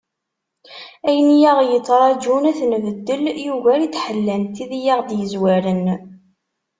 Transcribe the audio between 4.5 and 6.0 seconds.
tid i aɣ-d-yezwaren.